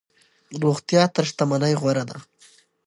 روغتیا 0.63 1.03
تر 1.15 1.23
شتمنۍ 1.29 1.73
غوره 1.81 2.03
ده. 2.09 2.17